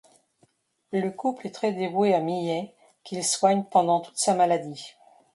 [0.93, 4.95] Le couple est très dévoué à Millet qu'il soignent pendant toute sa maladie.